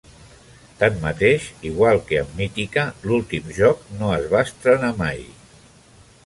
[0.77, 5.23] Tanmateix, igual que amb Mythica, l'últim joc no es va estrenar mai.